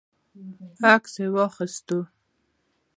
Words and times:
عکس 0.93 1.13
یې 1.21 1.27
واخیست. 1.35 1.87